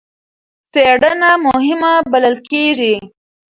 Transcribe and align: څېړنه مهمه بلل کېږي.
څېړنه 0.71 1.31
مهمه 1.45 1.93
بلل 2.11 2.35
کېږي. 2.49 2.95